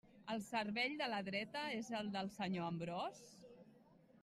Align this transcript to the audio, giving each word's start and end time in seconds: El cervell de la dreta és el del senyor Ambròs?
El 0.35 0.39
cervell 0.45 0.95
de 1.01 1.09
la 1.15 1.19
dreta 1.27 1.67
és 1.81 1.93
el 1.99 2.11
del 2.17 2.33
senyor 2.39 2.69
Ambròs? 2.73 3.23